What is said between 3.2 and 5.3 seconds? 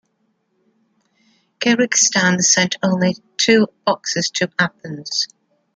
two boxers to Athens.